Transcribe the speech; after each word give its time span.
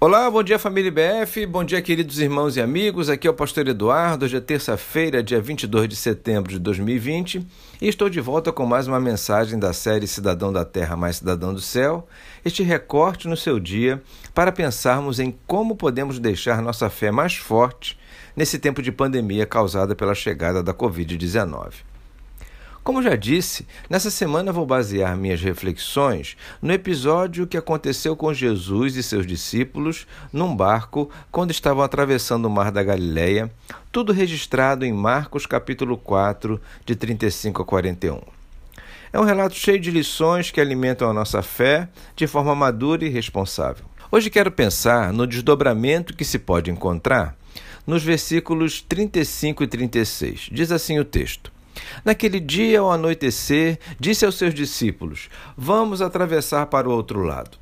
Olá, 0.00 0.30
bom 0.30 0.44
dia 0.44 0.60
família 0.60 0.90
IBF, 0.90 1.44
bom 1.44 1.64
dia 1.64 1.82
queridos 1.82 2.20
irmãos 2.20 2.56
e 2.56 2.60
amigos, 2.60 3.10
aqui 3.10 3.26
é 3.26 3.30
o 3.30 3.34
pastor 3.34 3.66
Eduardo, 3.66 4.26
hoje 4.26 4.36
é 4.36 4.40
terça-feira, 4.40 5.24
dia 5.24 5.40
22 5.40 5.88
de 5.88 5.96
setembro 5.96 6.52
de 6.52 6.60
2020 6.60 7.44
e 7.82 7.88
estou 7.88 8.08
de 8.08 8.20
volta 8.20 8.52
com 8.52 8.64
mais 8.64 8.86
uma 8.86 9.00
mensagem 9.00 9.58
da 9.58 9.72
série 9.72 10.06
Cidadão 10.06 10.52
da 10.52 10.64
Terra 10.64 10.96
mais 10.96 11.16
Cidadão 11.16 11.52
do 11.52 11.60
Céu, 11.60 12.06
este 12.44 12.62
recorte 12.62 13.26
no 13.26 13.36
seu 13.36 13.58
dia 13.58 14.00
para 14.32 14.52
pensarmos 14.52 15.18
em 15.18 15.36
como 15.48 15.74
podemos 15.74 16.20
deixar 16.20 16.62
nossa 16.62 16.88
fé 16.88 17.10
mais 17.10 17.34
forte 17.34 17.98
nesse 18.36 18.56
tempo 18.60 18.80
de 18.80 18.92
pandemia 18.92 19.46
causada 19.46 19.96
pela 19.96 20.14
chegada 20.14 20.62
da 20.62 20.72
Covid-19. 20.72 21.87
Como 22.88 23.02
já 23.02 23.16
disse, 23.16 23.66
nessa 23.90 24.10
semana 24.10 24.50
vou 24.50 24.64
basear 24.64 25.14
minhas 25.14 25.42
reflexões 25.42 26.38
no 26.62 26.72
episódio 26.72 27.46
que 27.46 27.58
aconteceu 27.58 28.16
com 28.16 28.32
Jesus 28.32 28.96
e 28.96 29.02
seus 29.02 29.26
discípulos 29.26 30.06
num 30.32 30.56
barco 30.56 31.10
quando 31.30 31.50
estavam 31.50 31.82
atravessando 31.82 32.46
o 32.46 32.50
mar 32.50 32.72
da 32.72 32.82
Galileia, 32.82 33.52
tudo 33.92 34.10
registrado 34.10 34.86
em 34.86 34.92
Marcos 34.94 35.44
capítulo 35.44 35.98
4, 35.98 36.58
de 36.86 36.96
35 36.96 37.60
a 37.60 37.64
41. 37.66 38.22
É 39.12 39.20
um 39.20 39.24
relato 39.24 39.54
cheio 39.54 39.78
de 39.78 39.90
lições 39.90 40.50
que 40.50 40.58
alimentam 40.58 41.10
a 41.10 41.12
nossa 41.12 41.42
fé 41.42 41.90
de 42.16 42.26
forma 42.26 42.54
madura 42.54 43.04
e 43.04 43.10
responsável. 43.10 43.84
Hoje 44.10 44.30
quero 44.30 44.50
pensar 44.50 45.12
no 45.12 45.26
desdobramento 45.26 46.16
que 46.16 46.24
se 46.24 46.38
pode 46.38 46.70
encontrar 46.70 47.36
nos 47.86 48.02
versículos 48.02 48.80
35 48.80 49.62
e 49.62 49.66
36. 49.66 50.48
Diz 50.50 50.72
assim 50.72 50.98
o 50.98 51.04
texto: 51.04 51.57
Naquele 52.04 52.40
dia, 52.40 52.80
ao 52.80 52.92
anoitecer, 52.92 53.78
disse 53.98 54.24
aos 54.24 54.36
seus 54.36 54.54
discípulos: 54.54 55.28
Vamos 55.56 56.02
atravessar 56.02 56.66
para 56.66 56.88
o 56.88 56.92
outro 56.92 57.22
lado. 57.22 57.58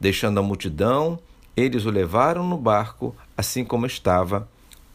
Deixando 0.00 0.38
a 0.38 0.42
multidão, 0.42 1.18
eles 1.56 1.86
o 1.86 1.90
levaram 1.90 2.46
no 2.46 2.58
barco, 2.58 3.14
assim 3.36 3.64
como 3.64 3.86
estava. 3.86 4.48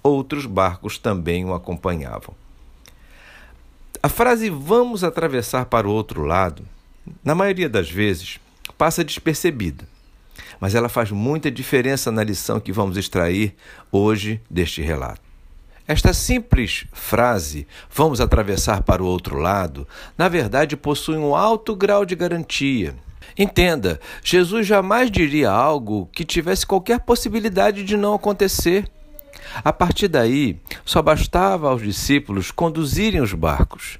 Outros 0.03 0.45
barcos 0.45 0.97
também 0.97 1.45
o 1.45 1.53
acompanhavam. 1.53 2.35
A 4.03 4.09
frase 4.09 4.49
vamos 4.49 5.03
atravessar 5.03 5.65
para 5.65 5.87
o 5.87 5.91
outro 5.91 6.23
lado, 6.23 6.63
na 7.23 7.35
maioria 7.35 7.69
das 7.69 7.89
vezes, 7.89 8.39
passa 8.77 9.03
despercebida, 9.03 9.87
mas 10.59 10.73
ela 10.73 10.89
faz 10.89 11.11
muita 11.11 11.51
diferença 11.51 12.11
na 12.11 12.23
lição 12.23 12.59
que 12.59 12.71
vamos 12.71 12.97
extrair 12.97 13.55
hoje 13.91 14.41
deste 14.49 14.81
relato. 14.81 15.30
Esta 15.91 16.13
simples 16.13 16.85
frase, 16.93 17.67
vamos 17.93 18.21
atravessar 18.21 18.81
para 18.81 19.03
o 19.03 19.05
outro 19.05 19.37
lado, 19.37 19.85
na 20.17 20.29
verdade 20.29 20.77
possui 20.77 21.17
um 21.17 21.35
alto 21.35 21.75
grau 21.75 22.05
de 22.05 22.15
garantia. 22.15 22.95
Entenda, 23.37 23.99
Jesus 24.23 24.65
jamais 24.65 25.11
diria 25.11 25.51
algo 25.51 26.09
que 26.13 26.23
tivesse 26.23 26.65
qualquer 26.65 27.01
possibilidade 27.01 27.83
de 27.83 27.97
não 27.97 28.13
acontecer. 28.13 28.89
A 29.65 29.73
partir 29.73 30.07
daí, 30.07 30.61
só 30.85 31.01
bastava 31.01 31.69
aos 31.69 31.81
discípulos 31.81 32.51
conduzirem 32.51 33.19
os 33.19 33.33
barcos. 33.33 33.99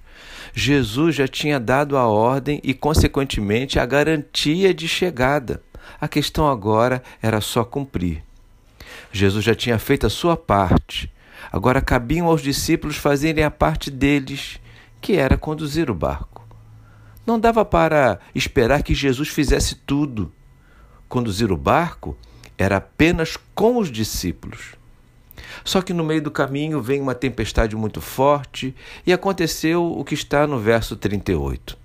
Jesus 0.54 1.14
já 1.14 1.28
tinha 1.28 1.60
dado 1.60 1.98
a 1.98 2.08
ordem 2.08 2.62
e, 2.64 2.74
consequentemente, 2.74 3.78
a 3.78 3.86
garantia 3.86 4.74
de 4.74 4.88
chegada. 4.88 5.62
A 6.00 6.08
questão 6.08 6.50
agora 6.50 7.04
era 7.22 7.42
só 7.42 7.66
cumprir. 7.66 8.24
Jesus 9.12 9.44
já 9.44 9.54
tinha 9.54 9.78
feito 9.78 10.08
a 10.08 10.10
sua 10.10 10.38
parte. 10.38 11.12
Agora 11.50 11.82
cabiam 11.82 12.28
aos 12.28 12.42
discípulos 12.42 12.98
fazerem 12.98 13.44
a 13.44 13.52
parte 13.52 13.90
deles, 13.90 14.60
que 15.00 15.14
era 15.14 15.38
conduzir 15.38 15.90
o 15.90 15.96
barco. 15.96 16.46
Não 17.26 17.40
dava 17.40 17.64
para 17.64 18.20
esperar 18.36 18.84
que 18.84 18.94
Jesus 18.94 19.30
fizesse 19.30 19.76
tudo. 19.76 20.32
Conduzir 21.08 21.52
o 21.52 21.58
barco 21.58 22.18
era 22.58 22.78
apenas 22.78 23.38
com 23.56 23.78
os 23.78 23.92
discípulos. 23.92 24.76
Só 25.64 25.82
que 25.82 25.94
no 25.94 26.04
meio 26.04 26.22
do 26.22 26.32
caminho 26.32 26.82
vem 26.82 27.02
uma 27.02 27.16
tempestade 27.16 27.76
muito 27.76 28.02
forte 28.02 28.76
e 29.06 29.14
aconteceu 29.14 29.86
o 29.86 30.04
que 30.04 30.14
está 30.14 30.48
no 30.48 30.60
verso 30.60 30.96
38. 30.96 31.78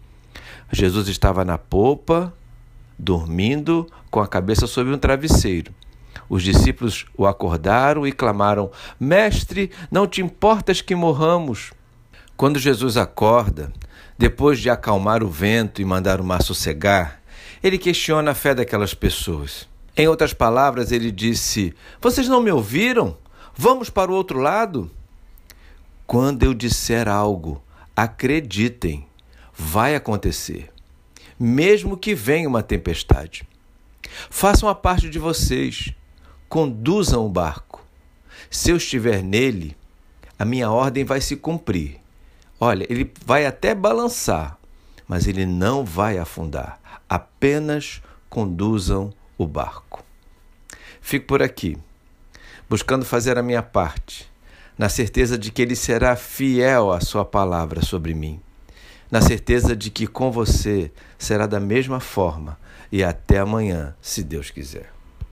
Jesus 0.73 1.09
estava 1.09 1.45
na 1.45 1.59
popa, 1.59 2.33
dormindo, 2.99 3.87
com 4.11 4.21
a 4.21 4.27
cabeça 4.27 4.67
sobre 4.67 4.93
um 4.93 4.99
travesseiro. 4.99 5.73
Os 6.29 6.43
discípulos 6.43 7.07
o 7.17 7.27
acordaram 7.27 8.07
e 8.07 8.13
clamaram: 8.13 8.71
Mestre, 8.99 9.71
não 9.91 10.07
te 10.07 10.21
importas 10.21 10.81
que 10.81 10.95
morramos? 10.95 11.73
Quando 12.37 12.59
Jesus 12.59 12.97
acorda, 12.97 13.73
depois 14.19 14.59
de 14.59 14.71
acalmar 14.71 15.23
o 15.23 15.29
vento 15.29 15.81
e 15.81 15.85
mandar 15.85 16.21
o 16.21 16.25
mar 16.25 16.43
sossegar, 16.43 17.21
ele 17.63 17.79
questiona 17.79 18.33
a 18.33 18.35
fé 18.35 18.55
daquelas 18.55 18.95
pessoas. 18.95 19.69
Em 19.97 20.07
outras 20.07 20.35
palavras, 20.35 20.93
ele 20.93 21.11
disse: 21.11 21.75
Vocês 22.01 22.29
não 22.29 22.43
me 22.43 22.51
ouviram? 22.51 23.17
Vamos 23.55 23.89
para 23.89 24.11
o 24.11 24.15
outro 24.15 24.39
lado? 24.39 24.91
Quando 26.07 26.43
eu 26.43 26.53
disser 26.53 27.09
algo, 27.09 27.63
acreditem, 27.97 29.07
vai 29.55 29.95
acontecer, 29.95 30.71
mesmo 31.41 31.97
que 31.97 32.15
venha 32.15 32.49
uma 32.49 32.63
tempestade. 32.63 33.49
Façam 34.31 34.69
a 34.69 34.75
parte 34.75 35.09
de 35.09 35.19
vocês 35.19 35.95
conduzam 36.49 37.27
o 37.27 37.29
barco. 37.29 37.85
Se 38.51 38.71
eu 38.71 38.77
estiver 38.77 39.23
nele, 39.23 39.77
a 40.39 40.45
minha 40.45 40.71
ordem 40.71 41.05
vai 41.05 41.21
se 41.21 41.37
cumprir. 41.37 42.01
Olha, 42.59 42.87
ele 42.89 43.13
vai 43.25 43.47
até 43.47 43.75
balançar, 43.75 44.59
mas 45.07 45.27
ele 45.27 45.45
não 45.45 45.85
vai 45.85 46.19
afundar. 46.19 46.81
Apenas 47.09 48.03
conduzam 48.29 49.13
o 49.37 49.47
barco. 49.47 50.05
Fico 51.01 51.27
por 51.27 51.43
aqui, 51.43 51.79
buscando 52.69 53.05
fazer 53.05 53.39
a 53.39 53.43
minha 53.43 53.63
parte, 53.63 54.29
na 54.77 54.89
certeza 54.89 55.39
de 55.39 55.51
que 55.51 55.63
ele 55.63 55.77
será 55.77 56.17
fiel 56.17 56.93
à 56.93 57.01
sua 57.01 57.25
palavra 57.25 57.83
sobre 57.83 58.13
mim, 58.13 58.41
na 59.11 59.21
certeza 59.21 59.77
de 59.77 59.89
que 59.89 60.07
com 60.07 60.33
você 60.33 60.91
será 61.17 61.47
da 61.47 61.61
mesma 61.61 62.01
forma 62.01 62.59
e 62.91 63.05
até 63.05 63.39
amanhã, 63.39 63.95
se 64.01 64.23
Deus 64.23 64.51
quiser. 64.51 64.96